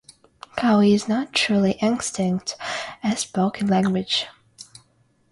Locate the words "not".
1.07-1.31